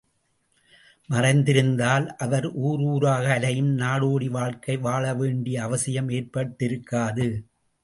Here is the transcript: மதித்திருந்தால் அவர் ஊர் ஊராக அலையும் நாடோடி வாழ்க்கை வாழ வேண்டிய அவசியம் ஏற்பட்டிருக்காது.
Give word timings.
மதித்திருந்தால் 1.09 2.07
அவர் 2.17 2.47
ஊர் 2.51 2.79
ஊராக 2.79 3.33
அலையும் 3.33 3.77
நாடோடி 3.77 4.29
வாழ்க்கை 4.29 4.77
வாழ 4.77 5.13
வேண்டிய 5.13 5.63
அவசியம் 5.63 6.09
ஏற்பட்டிருக்காது. 6.09 7.29